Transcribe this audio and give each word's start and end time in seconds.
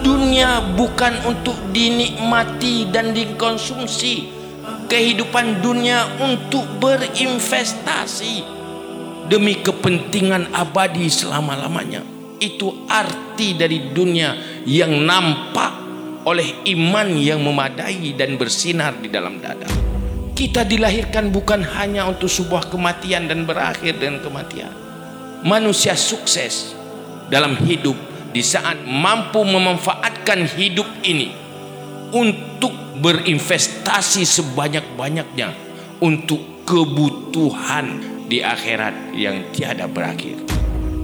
dunia 0.00 0.74
bukan 0.74 1.26
untuk 1.28 1.56
dinikmati 1.74 2.88
dan 2.90 3.12
dikonsumsi. 3.12 4.36
Kehidupan 4.88 5.60
dunia 5.60 6.08
untuk 6.24 6.64
berinvestasi. 6.80 8.56
Demi 9.28 9.60
kepentingan 9.60 10.56
abadi 10.56 11.12
selama-lamanya. 11.12 12.00
Itu 12.40 12.88
arti 12.88 13.52
dari 13.58 13.92
dunia 13.92 14.62
yang 14.64 15.04
nampak 15.04 15.72
oleh 16.24 16.64
iman 16.72 17.08
yang 17.16 17.44
memadai 17.44 18.16
dan 18.16 18.40
bersinar 18.40 18.96
di 18.96 19.12
dalam 19.12 19.40
dada. 19.40 19.68
Kita 20.32 20.62
dilahirkan 20.62 21.34
bukan 21.34 21.66
hanya 21.76 22.06
untuk 22.06 22.30
sebuah 22.30 22.70
kematian 22.70 23.26
dan 23.26 23.42
berakhir 23.44 23.98
dengan 23.98 24.22
kematian. 24.22 24.70
Manusia 25.42 25.98
sukses 25.98 26.72
dalam 27.28 27.58
hidup 27.60 28.07
di 28.32 28.44
saat 28.44 28.84
mampu 28.84 29.40
memanfaatkan 29.44 30.44
hidup 30.56 30.86
ini 31.04 31.32
untuk 32.12 32.72
berinvestasi 33.00 34.26
sebanyak-banyaknya 34.26 35.54
untuk 36.02 36.66
kebutuhan 36.68 38.00
di 38.28 38.44
akhirat 38.44 39.16
yang 39.16 39.48
tiada 39.56 39.88
berakhir. 39.88 40.36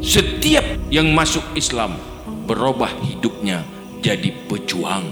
Setiap 0.04 0.92
yang 0.92 1.08
masuk 1.16 1.42
Islam 1.56 1.96
berubah 2.44 2.92
hidupnya 3.00 3.64
jadi 4.04 4.28
pejuang 4.44 5.08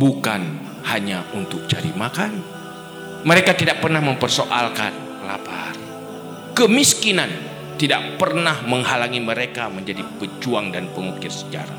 bukan 0.00 0.40
hanya 0.88 1.28
untuk 1.36 1.68
cari 1.68 1.92
makan. 1.92 2.40
Mereka 3.28 3.52
tidak 3.52 3.84
pernah 3.84 4.00
mempersoalkan 4.00 5.20
lapar. 5.28 5.76
Kemiskinan 6.56 7.28
tidak 7.78 8.18
pernah 8.18 8.60
menghalangi 8.66 9.22
mereka 9.22 9.70
menjadi 9.70 10.02
pejuang 10.18 10.74
dan 10.74 10.90
pengukir 10.92 11.30
sejarah. 11.30 11.78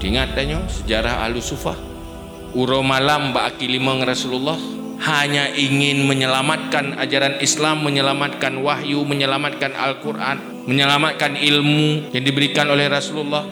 Ingat 0.00 0.38
tanya 0.38 0.62
sejarah 0.70 1.26
Al-Sufah 1.26 1.96
Uro 2.56 2.80
malam 2.80 3.36
baki 3.36 3.68
limang 3.68 4.00
Rasulullah 4.00 4.56
hanya 5.04 5.52
ingin 5.52 6.08
menyelamatkan 6.08 6.96
ajaran 6.96 7.36
Islam, 7.44 7.84
menyelamatkan 7.84 8.56
wahyu, 8.64 9.04
menyelamatkan 9.04 9.76
Al-Quran, 9.76 10.64
menyelamatkan 10.64 11.36
ilmu 11.36 12.16
yang 12.16 12.24
diberikan 12.24 12.64
oleh 12.72 12.88
Rasulullah 12.88 13.44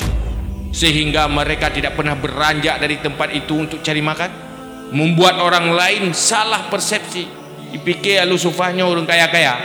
sehingga 0.73 1.29
mereka 1.29 1.69
tidak 1.69 2.01
pernah 2.01 2.17
beranjak 2.17 2.81
dari 2.81 2.97
tempat 2.97 3.29
itu 3.37 3.61
untuk 3.61 3.85
cari 3.85 4.01
makan. 4.01 4.31
Membuat 4.97 5.37
orang 5.37 5.77
lain 5.77 6.17
salah 6.17 6.73
persepsi. 6.73 7.29
Dipikir 7.77 8.25
alu 8.25 8.41
sufahnya 8.41 8.89
orang 8.89 9.05
kaya-kaya. 9.05 9.59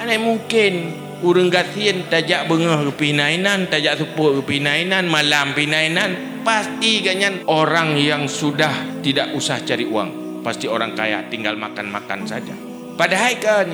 Aneh 0.00 0.16
mungkin 0.16 0.96
urang 1.24 1.48
gatien 1.48 2.04
tajak 2.12 2.44
bengah 2.50 2.84
ke 2.90 2.92
pinainan 2.96 3.70
tajak 3.72 4.00
sepuk 4.00 4.40
ke 4.40 4.56
pinainan 4.56 5.08
malam 5.08 5.56
pinainan 5.56 6.42
pasti 6.44 7.00
ganyan 7.00 7.42
orang 7.48 7.96
yang 7.96 8.28
sudah 8.28 9.00
tidak 9.00 9.32
usah 9.32 9.62
cari 9.64 9.88
uang. 9.88 10.42
Pasti 10.44 10.70
orang 10.70 10.94
kaya 10.94 11.26
tinggal 11.26 11.58
makan-makan 11.58 12.22
saja. 12.22 12.54
Padahal 12.94 13.34
kan 13.42 13.68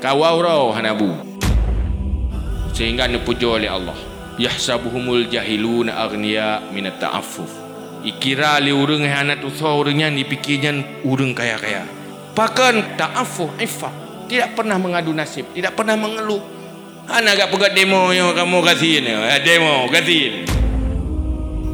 kawau 0.00 0.40
roh 0.40 0.72
hanabu. 0.72 1.12
Sehingga 2.72 3.04
dipuja 3.06 3.60
oleh 3.60 3.68
Allah. 3.68 3.94
Yahsabuhumul 4.40 5.30
jahiluna 5.30 6.00
aghniya 6.00 6.72
min 6.72 6.88
ta'affuf. 6.90 7.62
Ikira 8.02 8.58
li 8.58 8.72
urang 8.72 9.04
hanat 9.04 9.44
usah 9.44 9.76
urangnya 9.76 10.08
dipikirnya 10.10 11.04
urang 11.04 11.36
kaya-kaya. 11.36 11.84
Pakan 12.34 12.98
ta'affuf 12.98 13.54
ifa 13.60 14.04
tidak 14.26 14.56
pernah 14.56 14.80
mengadu 14.80 15.12
nasib 15.12 15.52
tidak 15.52 15.76
pernah 15.76 15.94
mengeluh 15.94 16.40
Anak 17.04 17.36
agak 17.36 17.48
pegat 17.52 17.72
demo 17.76 18.08
yang 18.16 18.32
kamu 18.32 18.64
kasih 18.64 19.04
ni. 19.04 19.12
Eh, 19.12 19.40
demo, 19.44 19.84
kasih. 19.92 20.48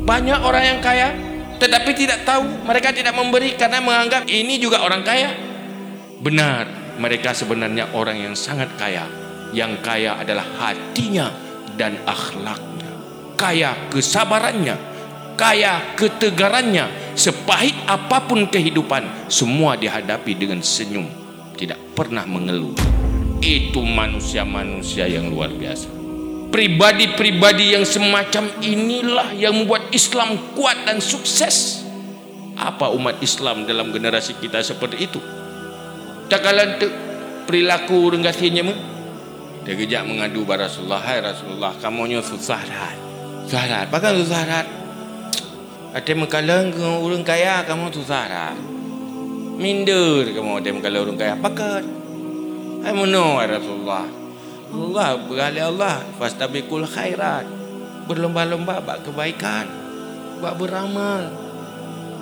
Banyak 0.02 0.38
orang 0.42 0.64
yang 0.74 0.80
kaya 0.82 1.30
tetapi 1.60 1.92
tidak 1.92 2.24
tahu 2.24 2.64
mereka 2.64 2.88
tidak 2.88 3.12
memberi 3.12 3.52
karena 3.52 3.84
menganggap 3.84 4.24
ini 4.32 4.56
juga 4.56 4.80
orang 4.80 5.04
kaya. 5.04 5.28
Benar, 6.24 6.96
mereka 6.96 7.36
sebenarnya 7.36 7.92
orang 7.92 8.16
yang 8.16 8.32
sangat 8.32 8.72
kaya. 8.80 9.04
Yang 9.52 9.84
kaya 9.84 10.16
adalah 10.16 10.46
hatinya 10.56 11.28
dan 11.76 12.00
akhlaknya. 12.08 12.88
Kaya 13.36 13.76
kesabarannya, 13.92 14.76
kaya 15.36 15.94
ketegarannya. 16.00 17.12
Sepahit 17.12 17.76
apapun 17.84 18.48
kehidupan, 18.48 19.28
semua 19.28 19.76
dihadapi 19.76 20.32
dengan 20.32 20.64
senyum. 20.64 21.04
Tidak 21.60 21.92
pernah 21.92 22.24
mengeluh 22.24 22.99
itu 23.40 23.80
manusia-manusia 23.80 25.08
yang 25.08 25.32
luar 25.32 25.48
biasa. 25.52 25.88
Pribadi-pribadi 26.52 27.72
yang 27.72 27.88
semacam 27.88 28.52
inilah 28.60 29.32
yang 29.32 29.56
membuat 29.56 29.88
Islam 29.96 30.36
kuat 30.52 30.76
dan 30.84 31.00
sukses. 31.00 31.80
Apa 32.60 32.92
umat 32.92 33.16
Islam 33.24 33.64
dalam 33.64 33.88
generasi 33.94 34.36
kita 34.36 34.60
seperti 34.60 35.08
itu? 35.08 35.20
Tak 36.28 36.40
kalah 36.44 36.76
perilaku 37.48 38.12
renggasinya 38.12 38.62
mu? 38.66 38.74
Dia 39.64 39.76
kejap 39.76 40.04
mengadu 40.08 40.44
kepada 40.44 40.68
Rasulullah 40.68 41.00
hai 41.04 41.20
Rasulullah 41.20 41.72
kamu 41.76 42.16
nyo 42.16 42.20
susah 42.24 42.60
dah 42.64 42.92
susah 43.44 43.64
dah 43.68 43.82
pakai 43.92 44.16
susah 44.16 44.40
dah 44.48 44.64
ada 45.92 46.12
mekalang 46.16 46.72
ke 46.72 46.80
orang 46.80 47.20
kaya 47.20 47.60
kamu 47.68 47.92
susah 47.92 48.22
dah 48.24 48.54
minder 49.60 50.24
kamu 50.32 50.64
ada 50.64 50.68
mekalang 50.72 51.00
orang 51.04 51.18
kaya. 51.20 51.34
Pakai 51.36 51.99
Hai 52.80 52.96
mono 52.96 53.36
Rasulullah. 53.36 54.08
Allah 54.72 55.20
berali 55.28 55.60
Allah 55.60 56.00
fastabiqul 56.16 56.88
khairat. 56.88 57.44
Berlomba-lomba 58.08 58.80
buat 58.80 59.04
kebaikan. 59.04 59.68
Buat 60.40 60.56
beramal. 60.56 61.28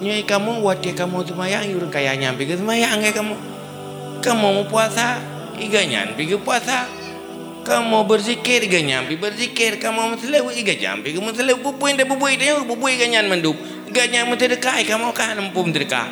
Nyai 0.03 0.27
kamu 0.27 0.59
wati 0.59 0.99
kamu 0.99 1.23
semayang 1.31 1.63
urang 1.79 1.95
kaya 1.95 2.19
nyampe 2.19 2.43
ke 2.43 2.59
semayang 2.59 2.99
ke 2.99 3.15
kamu. 3.15 3.39
Kamu 4.19 4.47
mau 4.59 4.67
puasa, 4.67 5.23
iga 5.63 5.79
nyampe 5.87 6.27
ke 6.27 6.35
puasa. 6.43 6.91
Kamu 7.63 8.03
berzikir 8.11 8.67
iga 8.67 8.83
nyampe 8.83 9.15
berzikir. 9.15 9.79
Kamu 9.79 10.11
mau 10.11 10.19
selewu 10.19 10.51
iga 10.51 10.75
nyampe 10.75 11.15
ke 11.15 11.23
selewu 11.39 11.71
bubui 11.71 11.95
dah 11.95 12.03
bubui 12.03 12.35
dah 12.35 12.67
bubui 12.67 12.99
iga 12.99 13.07
nyan 13.07 13.31
mandup. 13.31 13.55
Iga 13.87 14.11
nyan 14.11 14.27
mentedekah 14.27 14.83
kamu 14.83 15.15
kan 15.15 15.39
empum 15.39 15.71
terdekah. 15.71 16.11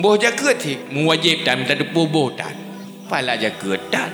Boh 0.00 0.16
jaket 0.16 0.56
sih, 0.64 0.76
mewajib 0.88 1.44
dan 1.44 1.60
minta 1.60 1.76
depu 1.76 2.08
boh 2.08 2.32
dan 2.32 2.65
fala 3.06 3.38
jaga 3.38 3.78
dan? 3.88 4.12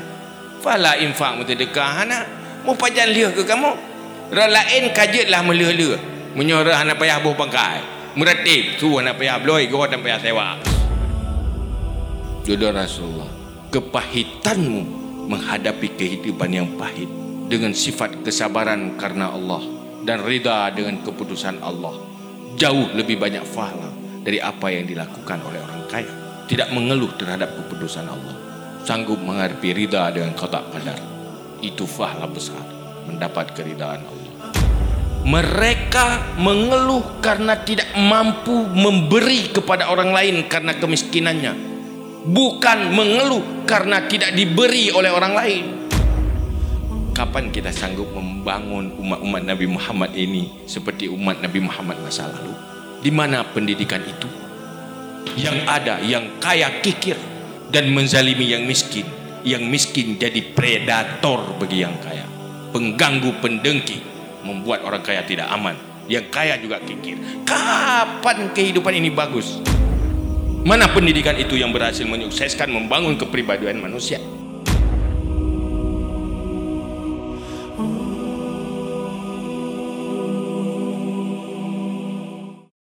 Fala 0.62 0.94
infak 1.00 1.40
mutadekah 1.40 2.06
anak 2.06 2.24
mau 2.62 2.78
pajan 2.78 3.10
liah 3.10 3.32
ke 3.34 3.42
kamu? 3.42 3.72
Orang 4.32 4.52
lain 4.52 4.82
kajetlah 4.94 5.42
melia-lia 5.44 5.98
menyorah 6.32 6.80
anak 6.80 6.96
payah 6.96 7.20
buh 7.20 7.36
pangkai. 7.36 7.80
Meratib 8.12 8.76
suruh 8.76 9.00
anak 9.00 9.16
payah 9.20 9.40
beloi 9.40 9.68
gawat 9.68 9.96
dan 9.96 10.00
payah 10.04 10.20
sewa. 10.20 10.60
Jodoh 12.44 12.72
Rasulullah. 12.72 13.30
Kepahitanmu 13.72 14.80
menghadapi 15.32 15.96
kehidupan 15.96 16.52
yang 16.52 16.68
pahit 16.76 17.08
dengan 17.48 17.72
sifat 17.72 18.20
kesabaran 18.20 19.00
karena 19.00 19.32
Allah 19.32 19.64
dan 20.04 20.20
rida 20.20 20.68
dengan 20.76 21.00
keputusan 21.00 21.64
Allah. 21.64 21.96
Jauh 22.60 22.92
lebih 22.92 23.16
banyak 23.16 23.40
fahala 23.48 23.88
dari 24.20 24.36
apa 24.44 24.68
yang 24.68 24.84
dilakukan 24.84 25.40
oleh 25.40 25.60
orang 25.64 25.88
kaya. 25.88 26.12
Tidak 26.44 26.68
mengeluh 26.76 27.16
terhadap 27.16 27.48
keputusan 27.64 28.04
Allah 28.04 28.51
sanggup 28.82 29.18
menghadapi 29.22 29.70
rida 29.74 30.10
dengan 30.10 30.34
kotak 30.34 30.66
qadar 30.74 30.98
itu 31.62 31.86
fahlah 31.86 32.26
besar. 32.26 32.60
Mendapat 33.06 33.54
keridaan 33.54 34.02
Allah. 34.02 34.30
Mereka 35.22 36.38
mengeluh 36.38 37.22
karena 37.22 37.54
tidak 37.62 37.94
mampu 37.94 38.66
memberi 38.66 39.54
kepada 39.54 39.90
orang 39.90 40.10
lain 40.10 40.46
karena 40.50 40.74
kemiskinannya. 40.74 41.54
Bukan 42.26 42.78
mengeluh 42.94 43.66
karena 43.66 44.06
tidak 44.06 44.34
diberi 44.34 44.90
oleh 44.90 45.10
orang 45.10 45.34
lain. 45.34 45.64
Kapan 47.14 47.54
kita 47.54 47.70
sanggup 47.74 48.10
membangun 48.14 48.94
umat-umat 48.98 49.42
Nabi 49.46 49.66
Muhammad 49.70 50.10
ini 50.14 50.66
seperti 50.66 51.06
umat 51.10 51.38
Nabi 51.42 51.58
Muhammad 51.62 52.02
masa 52.02 52.26
lalu? 52.30 52.54
Di 53.02 53.10
mana 53.10 53.46
pendidikan 53.46 54.02
itu? 54.02 54.30
Yang 55.38 55.58
ada 55.70 56.02
yang 56.02 56.38
kaya 56.42 56.82
kikir 56.82 57.31
dan 57.72 57.88
menzalimi 57.90 58.52
yang 58.52 58.68
miskin 58.68 59.08
yang 59.42 59.66
miskin 59.66 60.20
jadi 60.20 60.38
predator 60.54 61.56
bagi 61.58 61.82
yang 61.82 61.98
kaya. 61.98 62.22
Pengganggu 62.70 63.42
pendengki 63.42 63.98
membuat 64.46 64.86
orang 64.86 65.02
kaya 65.02 65.26
tidak 65.26 65.50
aman. 65.50 65.74
Yang 66.06 66.30
kaya 66.30 66.54
juga 66.60 66.78
kikir. 66.78 67.18
Kapan 67.42 68.54
kehidupan 68.54 68.94
ini 68.94 69.10
bagus? 69.10 69.58
Mana 70.62 70.86
pendidikan 70.94 71.34
itu 71.34 71.58
yang 71.58 71.74
berhasil 71.74 72.06
menyukseskan 72.06 72.70
membangun 72.70 73.18
kepribadian 73.18 73.82
manusia 73.82 74.22